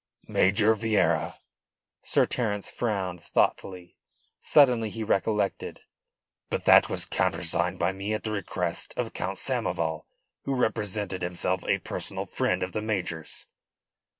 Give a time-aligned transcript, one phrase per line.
[0.27, 1.35] "Major Vieira!"
[2.01, 3.97] Sir Terence frowned thoughtfully.
[4.39, 5.81] Suddenly he recollected.
[6.49, 10.05] "But that was countersigned by me at the request of Count Samoval,
[10.45, 13.45] who represented himself a personal friend of the major's."